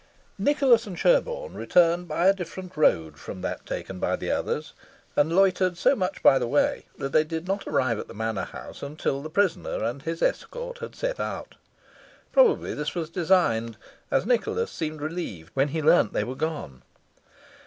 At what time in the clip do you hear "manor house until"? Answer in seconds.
8.15-9.21